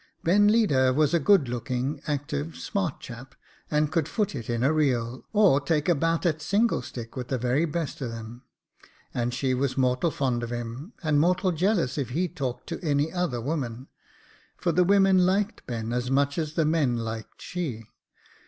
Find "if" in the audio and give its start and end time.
11.99-12.09